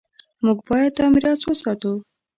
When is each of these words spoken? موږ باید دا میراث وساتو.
موږ 0.43 0.57
باید 0.69 0.91
دا 0.97 1.05
میراث 1.13 1.41
وساتو. 1.45 1.93